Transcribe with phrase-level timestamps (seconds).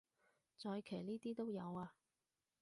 [0.57, 1.93] 再騎呢啲都有啊